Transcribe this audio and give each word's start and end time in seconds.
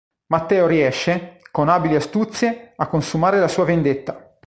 Matteo 0.31 0.65
riesce, 0.65 1.41
con 1.51 1.69
abili 1.69 1.93
astuzie, 1.93 2.73
a 2.75 2.87
consumare 2.87 3.37
la 3.37 3.47
sua 3.47 3.65
vendetta. 3.65 4.33